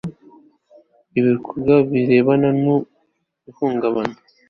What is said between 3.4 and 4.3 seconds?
ihungabana